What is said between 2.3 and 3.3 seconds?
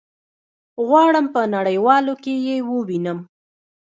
يي ووينم